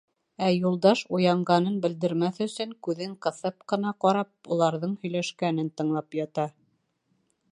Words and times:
Ә 0.43 0.45
Юлдаш, 0.51 1.01
уянғанын 1.17 1.75
белдермәҫ 1.83 2.39
өсөн, 2.45 2.71
күҙен 2.87 3.13
ҡыҫып 3.27 3.61
ҡына 3.73 3.93
ҡарап, 4.05 4.33
уларҙың 4.57 4.97
һөйләшкәнен 5.03 5.73
тыңлап 5.83 6.21
ята. 6.23 6.49